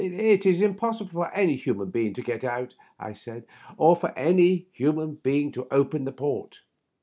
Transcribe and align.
"It 0.01 0.47
is 0.47 0.61
impossible 0.61 1.11
for 1.11 1.31
any 1.31 1.55
human 1.55 1.91
being 1.91 2.15
to 2.15 2.23
get 2.23 2.43
in," 2.43 2.69
I 2.99 3.13
said, 3.13 3.45
"or 3.77 3.95
for 3.95 4.09
any 4.17 4.65
human 4.71 5.13
being 5.21 5.51
to 5.51 5.67
open 5.69 6.05
the 6.05 6.11
port." 6.11 6.59